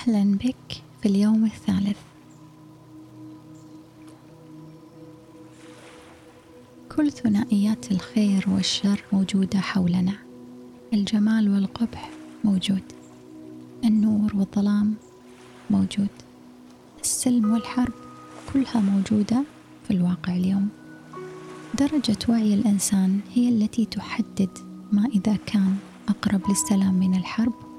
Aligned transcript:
أهلا 0.00 0.38
بك 0.44 0.82
في 1.02 1.08
اليوم 1.08 1.44
الثالث. 1.44 1.98
كل 6.96 7.12
ثنائيات 7.12 7.92
الخير 7.92 8.44
والشر 8.48 9.04
موجودة 9.12 9.60
حولنا. 9.60 10.12
الجمال 10.92 11.50
والقبح 11.50 12.10
موجود. 12.44 12.82
النور 13.84 14.36
والظلام 14.36 14.94
موجود. 15.70 16.08
السلم 17.02 17.52
والحرب 17.52 17.94
كلها 18.52 18.80
موجودة 18.80 19.44
في 19.84 19.90
الواقع 19.90 20.36
اليوم. 20.36 20.68
درجة 21.74 22.18
وعي 22.28 22.54
الإنسان 22.54 23.20
هي 23.34 23.48
التي 23.48 23.84
تحدد 23.84 24.58
ما 24.92 25.06
إذا 25.06 25.36
كان 25.46 25.76
أقرب 26.08 26.48
للسلام 26.48 26.94
من 26.94 27.14
الحرب 27.14 27.69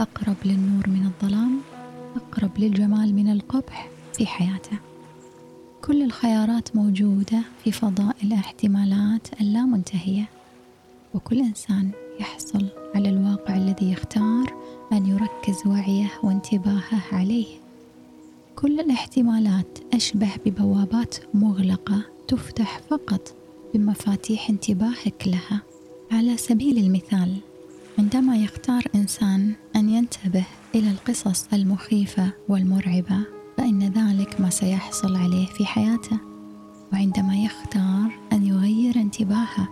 أقرب 0.00 0.36
للنور 0.44 0.88
من 0.88 1.06
الظلام 1.06 1.60
أقرب 2.16 2.58
للجمال 2.58 3.14
من 3.14 3.32
القبح 3.32 3.88
في 4.14 4.26
حياته. 4.26 4.78
كل 5.84 6.02
الخيارات 6.02 6.76
موجودة 6.76 7.42
في 7.64 7.72
فضاء 7.72 8.16
الاحتمالات 8.22 9.40
اللامنتهية. 9.40 10.28
وكل 11.14 11.38
إنسان 11.38 11.90
يحصل 12.20 12.66
على 12.94 13.08
الواقع 13.08 13.56
الذي 13.56 13.92
يختار 13.92 14.54
أن 14.92 15.06
يركز 15.06 15.66
وعيه 15.66 16.10
وانتباهه 16.22 17.02
عليه. 17.12 17.46
كل 18.56 18.80
الاحتمالات 18.80 19.78
أشبه 19.94 20.30
ببوابات 20.46 21.16
مغلقة 21.34 22.02
تفتح 22.28 22.80
فقط 22.90 23.34
بمفاتيح 23.74 24.50
انتباهك 24.50 25.22
لها. 25.26 25.60
على 26.12 26.36
سبيل 26.36 26.78
المثال 26.78 27.36
عندما 27.98 28.36
يختار 28.36 28.84
إنسان 28.94 29.54
أن 29.76 29.88
ينتبه 29.88 30.44
إلى 30.74 30.90
القصص 30.90 31.46
المخيفة 31.52 32.30
والمرعبة 32.48 33.18
فإن 33.56 33.82
ذلك 33.82 34.40
ما 34.40 34.50
سيحصل 34.50 35.16
عليه 35.16 35.46
في 35.46 35.66
حياته. 35.66 36.18
وعندما 36.92 37.36
يختار 37.36 38.10
أن 38.32 38.46
يغير 38.46 38.96
انتباهه 38.96 39.68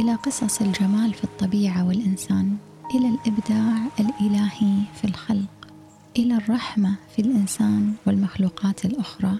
إلى 0.00 0.14
قصص 0.14 0.60
الجمال 0.60 1.14
في 1.14 1.24
الطبيعة 1.24 1.86
والإنسان 1.88 2.56
إلى 2.94 3.08
الإبداع 3.08 3.86
الإلهي 4.00 4.82
في 4.94 5.04
الخلق 5.04 5.68
إلى 6.16 6.36
الرحمة 6.36 6.94
في 7.16 7.22
الإنسان 7.22 7.92
والمخلوقات 8.06 8.84
الأخرى 8.84 9.36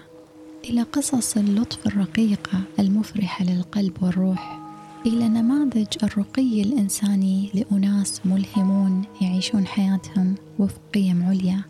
إلى 0.65 0.81
قصص 0.81 1.37
اللطف 1.37 1.87
الرقيقة 1.87 2.61
المفرحة 2.79 3.45
للقلب 3.45 4.03
والروح. 4.03 4.66
إلى 5.05 5.29
نماذج 5.29 5.87
الرقي 6.03 6.61
الإنساني 6.61 7.49
لأناس 7.53 8.21
ملهمون 8.25 9.03
يعيشون 9.21 9.67
حياتهم 9.67 10.35
وفق 10.59 10.81
قيم 10.93 11.23
عليا. 11.23 11.61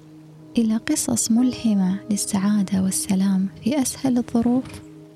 إلى 0.58 0.78
قصص 0.78 1.32
ملهمة 1.32 2.00
للسعادة 2.12 2.84
والسلام 2.84 3.48
في 3.64 3.82
أسهل 3.82 4.18
الظروف 4.18 4.64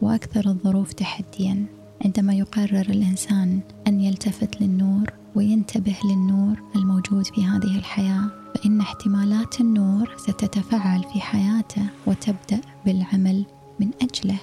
وأكثر 0.01 0.49
الظروف 0.49 0.93
تحديا. 0.93 1.65
عندما 2.05 2.33
يقرر 2.33 2.85
الإنسان 2.89 3.59
أن 3.87 4.01
يلتفت 4.01 4.61
للنور 4.61 5.13
وينتبه 5.35 5.95
للنور 6.05 6.61
الموجود 6.75 7.25
في 7.25 7.45
هذه 7.45 7.77
الحياة 7.77 8.29
فإن 8.55 8.79
احتمالات 8.81 9.61
النور 9.61 10.15
ستتفعل 10.17 11.03
في 11.03 11.21
حياته 11.21 11.85
وتبدأ 12.07 12.61
بالعمل 12.85 13.45
من 13.79 13.91
أجله 14.01 14.37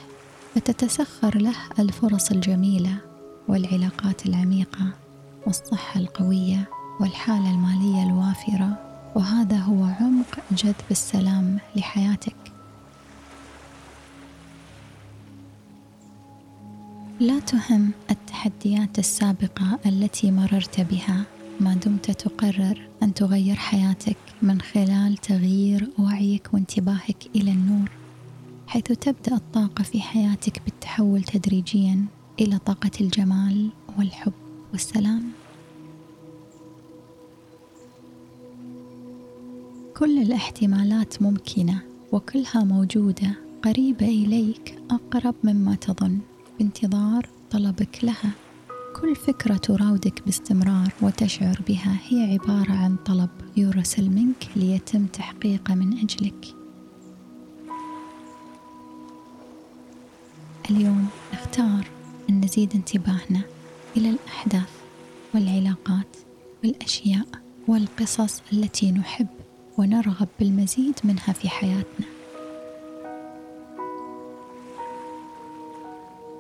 فتتسخر 0.55 1.39
له 1.39 1.56
الفرص 1.78 2.30
الجميلة. 2.30 3.08
والعلاقات 3.49 4.27
العميقة 4.27 4.87
والصحة 5.47 6.01
القوية 6.01 6.69
والحالة 7.01 7.51
المالية 7.51 8.03
الوافرة. 8.03 8.79
وهذا 9.15 9.57
هو 9.57 9.85
عمق 9.85 10.39
جذب 10.53 10.75
السلام 10.91 11.59
لحياتك. 11.77 12.37
لا 17.20 17.39
تهم 17.39 17.91
التحديات 18.11 18.98
السابقة 18.98 19.79
التي 19.87 20.31
مررت 20.31 20.81
بها. 20.81 21.25
ما 21.61 21.75
دمت 21.75 22.11
تقرر 22.11 22.89
أن 23.03 23.14
تغير 23.14 23.57
حياتك 23.57 24.17
من 24.42 24.61
خلال 24.61 25.17
تغيير 25.17 25.91
وعيك 25.98 26.55
وانتباهك 26.55 27.27
إلى 27.37 27.51
النور 27.51 27.91
حيث 28.67 28.85
تبدأ 28.85 29.35
الطاقة 29.35 29.85
في 29.85 30.01
حياتك 30.01 30.63
بالتحول 30.64 31.23
تدريجيا. 31.23 32.05
إلى 32.41 32.59
طاقة 32.59 32.91
الجمال 33.01 33.69
والحب 33.99 34.33
والسلام. 34.73 35.23
كل 39.97 40.19
الاحتمالات 40.23 41.23
ممكنة 41.23 41.83
وكلها 42.13 42.65
موجودة 42.65 43.35
قريبة 43.63 44.07
إليك 44.07 44.79
أقرب 44.91 45.35
مما 45.45 45.75
تظن. 45.75 46.19
بانتظار 46.59 47.29
طلبك 47.51 48.05
لها. 48.05 48.31
كل 49.01 49.17
فكرة 49.17 49.57
تراودك 49.57 50.23
باستمرار 50.27 50.93
وتشعر 51.03 51.61
بها 51.69 51.97
هي 52.09 52.33
عبارة 52.33 52.73
عن 52.73 52.97
طلب 52.97 53.31
يرسل 53.57 54.11
منك 54.11 54.49
ليتم 54.57 55.07
تحقيقه 55.07 55.75
من 55.75 55.99
أجلك. 55.99 56.55
اليوم 60.70 61.09
نختار 61.35 61.98
أن 62.30 62.40
نزيد 62.40 62.74
انتباهنا 62.74 63.40
إلى 63.96 64.11
الأحداث 64.11 64.70
والعلاقات 65.34 66.16
والأشياء 66.64 67.27
والقصص 67.68 68.42
التي 68.52 68.92
نحب 68.92 69.27
ونرغب 69.78 70.28
بالمزيد 70.40 70.94
منها 71.05 71.33
في 71.33 71.48
حياتنا. 71.48 72.06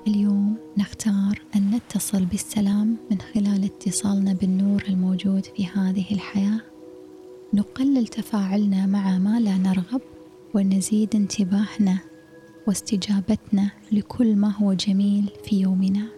اليوم 0.06 0.56
نختار 0.78 1.42
أن 1.56 1.70
نتصل 1.70 2.24
بالسلام 2.24 2.96
من 3.10 3.20
خلال 3.20 3.64
اتصالنا 3.64 4.32
بالنور 4.32 4.84
الموجود 4.88 5.46
في 5.56 5.66
هذه 5.66 6.14
الحياة. 6.14 6.60
نقلل 7.54 8.06
تفاعلنا 8.06 8.86
مع 8.86 9.18
ما 9.18 9.40
لا 9.40 9.56
نرغب 9.56 10.00
ونزيد 10.54 11.14
انتباهنا 11.14 11.98
واستجابتنا 12.68 13.70
لكل 13.92 14.36
ما 14.36 14.50
هو 14.50 14.72
جميل 14.72 15.30
في 15.44 15.60
يومنا. 15.60 16.08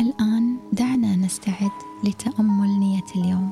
الآن 0.00 0.58
دعنا 0.72 1.16
نستعد 1.16 1.70
لتأمل 2.04 2.68
نية 2.80 3.04
اليوم. 3.16 3.50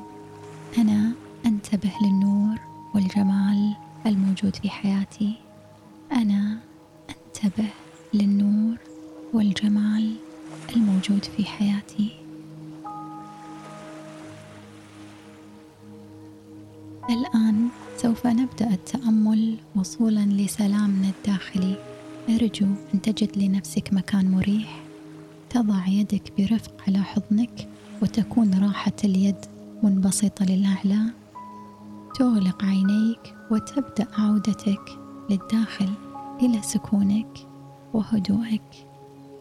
أنا 0.78 1.12
أنتبه 1.46 1.92
للنور 2.02 2.56
والجمال 2.94 3.76
الموجود 4.06 4.56
في 4.56 4.70
حياتي. 4.70 5.34
أنا 6.12 6.58
أنتبه 7.10 7.68
للنور 8.14 8.76
والجمال 9.32 10.14
الموجود 10.76 11.24
في 11.24 11.44
حياتي. 11.44 12.27
سوف 18.02 18.26
نبدأ 18.26 18.70
التأمل 18.70 19.56
وصولا 19.76 20.20
لسلامنا 20.20 21.08
الداخلي 21.08 21.76
أرجو 22.28 22.66
أن 22.94 23.02
تجد 23.02 23.38
لنفسك 23.38 23.92
مكان 23.92 24.30
مريح. 24.30 24.82
تضع 25.50 25.86
يدك 25.86 26.32
برفق 26.38 26.72
على 26.88 26.98
حضنك 26.98 27.68
وتكون 28.02 28.64
راحة 28.64 28.92
اليد 29.04 29.36
منبسطة 29.82 30.44
للأعلى 30.44 31.00
تغلق 32.14 32.64
عينيك 32.64 33.34
وتبدأ 33.50 34.06
عودتك 34.18 34.98
للداخل 35.30 35.88
إلى 36.42 36.62
سكونك 36.62 37.38
وهدوءك 37.94 38.86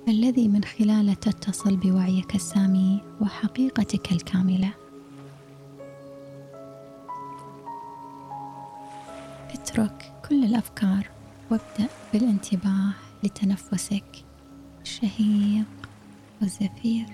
الذي 0.08 0.48
من 0.48 0.64
خلاله 0.64 1.14
تتصل 1.14 1.76
بوعيك 1.76 2.36
السامي 2.36 3.02
وحقيقتك 3.22 4.12
الكاملة. 4.12 4.87
أترك 9.78 10.14
كل 10.30 10.44
الأفكار 10.44 11.10
وابدأ 11.52 11.90
بالانتباه 12.14 12.94
لتنفسك. 13.24 14.26
الشهيق 14.82 15.66
والزفير 16.42 17.06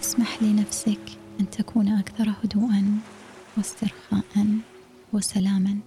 اسمح 0.00 0.42
لنفسك 0.42 1.18
أن 1.40 1.50
تكون 1.50 1.88
أكثر 1.88 2.32
هدوءا 2.44 2.98
واسترخاء 3.56 4.46
وسلاما. 5.12 5.78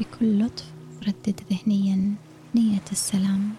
بكل 0.00 0.44
لطف 0.44 0.72
ردد 1.06 1.40
ذهنيا 1.50 2.14
نية 2.54 2.84
السلام. 2.92 3.50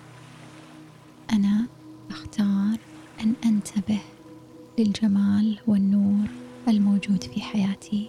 أنا 1.33 1.65
أختار 2.09 2.77
أن 3.23 3.33
أنتبه 3.45 3.99
للجمال 4.79 5.59
والنور 5.67 6.44
الموجود 6.71 7.23
في 7.23 7.41
حياتي. 7.41 8.07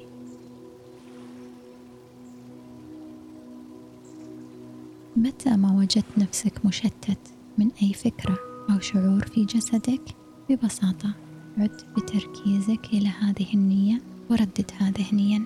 متى 5.16 5.56
ما 5.56 5.72
وجدت 5.78 6.18
نفسك 6.18 6.66
مشتت 6.66 7.18
من 7.58 7.70
أي 7.82 7.92
فكرة 7.92 8.38
أو 8.70 8.80
شعور 8.80 9.26
في 9.26 9.44
جسدك 9.44 10.02
ببساطة 10.48 11.14
عد 11.58 11.82
بتركيزك 11.96 12.86
إلى 12.92 13.08
هذه 13.08 13.54
النية 13.54 14.02
ورددها 14.30 14.90
ذهنيا 14.98 15.42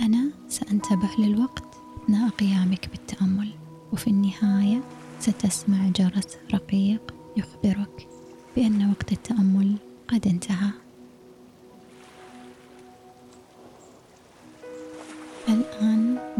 أنا 0.00 0.30
سأنتبه 0.48 1.10
للوقت 1.18 1.64
أثناء 2.04 2.28
قيامك 2.28 2.88
بالتأمل 2.90 3.48
وفي 3.92 4.10
النهاية 4.10 4.80
ستسمع 5.20 5.88
جرس 5.88 6.36
رقيق 6.54 7.14
يخبرك 7.36 8.08
بأن 8.56 8.90
وقت 8.90 9.12
التأمل 9.12 9.76
قد 10.08 10.26
انتهى. 10.26 10.81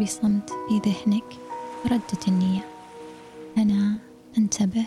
بصمت 0.02 0.50
في 0.50 0.90
ذهنك 0.90 1.24
ردد 1.86 2.22
النية. 2.28 2.64
أنا 3.58 3.98
أنتبه 4.38 4.84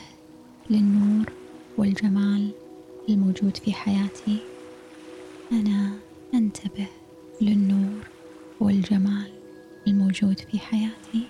للنور 0.69 1.25
والجمال 1.77 2.51
الموجود 3.09 3.57
في 3.57 3.73
حياتي. 3.73 4.37
أنا 5.51 5.91
أنتبه 6.33 6.87
للنور 7.41 8.07
والجمال 8.59 9.31
الموجود 9.87 10.39
في 10.39 10.59
حياتي. 10.59 11.27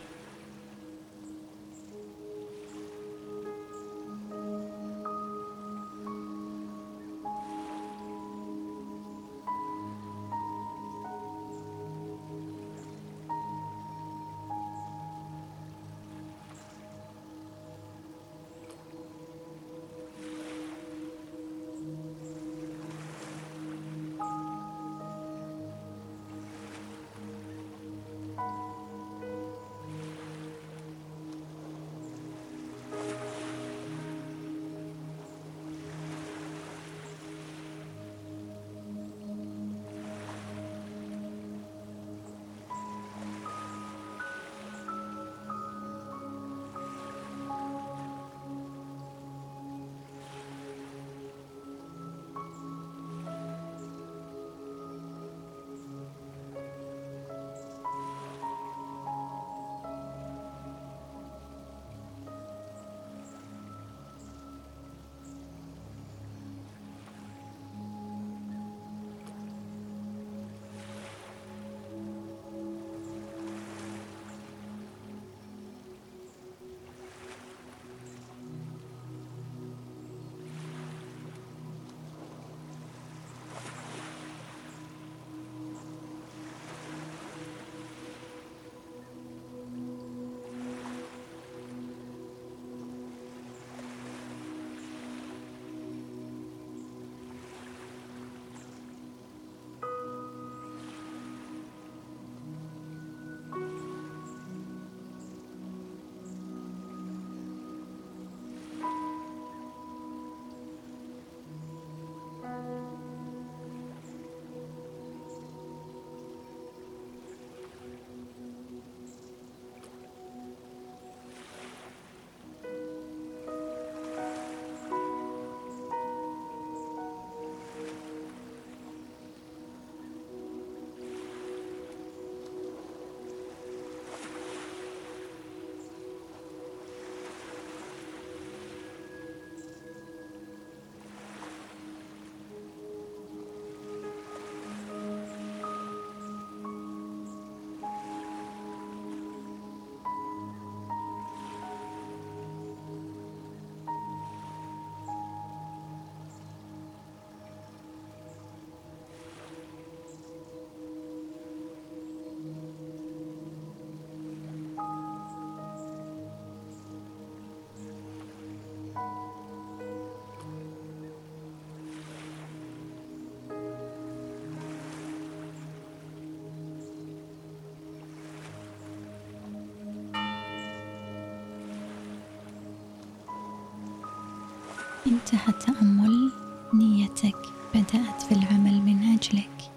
انتهى 185.08 185.50
التأمل 185.50 186.32
نيتك 186.74 187.38
بدأت 187.76 188.22
في 188.22 188.32
العمل 188.32 188.82
من 188.82 189.04
أجلك. 189.04 189.72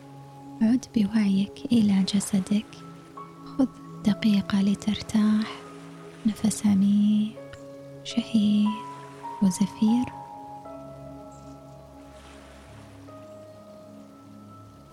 عد 0.63 0.87
بوعيك 0.97 1.53
إلى 1.73 2.03
جسدك. 2.03 2.67
خذ 3.45 3.67
دقيقة 4.05 4.63
لترتاح. 4.63 5.47
نفس 6.27 6.67
عميق 6.67 7.59
شهيق 8.05 8.69
وزفير. 9.43 10.05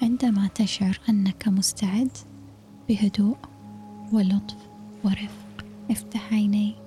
عندما 0.02 0.50
تشعر 0.56 1.00
أنك 1.10 1.48
مستعد 1.48 2.18
بهدوء 2.90 3.38
ولطف 4.14 4.58
ورفق. 5.04 5.66
افتح 5.92 6.34
عينيك. 6.34 6.85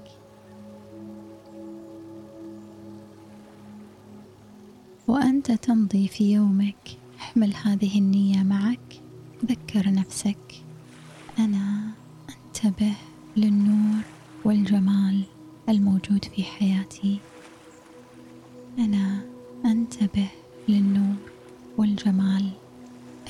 وأنت 5.09 5.53
تمضي 5.53 6.09
في 6.09 6.33
يومك. 6.33 6.99
احمل 7.19 7.55
هذه 7.55 7.99
النية 7.99 8.43
معك. 8.43 9.00
ذكر 9.45 9.93
نفسك. 9.93 10.62
أنا 11.38 11.91
أنتبه 12.31 12.93
للنور 13.37 14.03
والجمال 14.45 15.23
الموجود 15.69 16.25
في 16.25 16.45
حياتي. 16.45 17.19
أنا 18.79 19.21
أنتبه 19.65 20.29
للنور 20.69 21.17
والجمال 21.77 22.50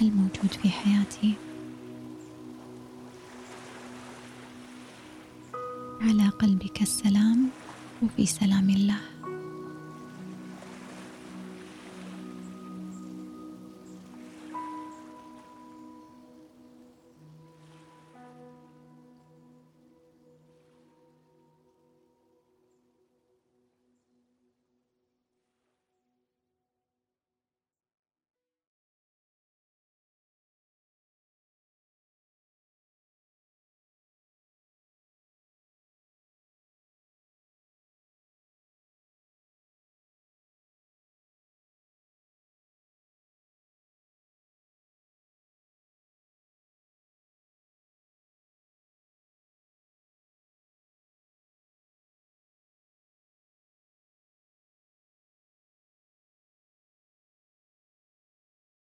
الموجود 0.03 0.53
في 0.63 0.69
حياتي. 0.69 1.35
على 6.01 6.29
قلبك 6.29 6.83
السلام 6.83 7.49
وفي 8.03 8.27
سلام 8.27 8.71
الله. 8.71 9.18